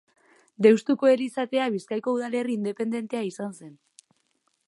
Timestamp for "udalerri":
2.19-2.57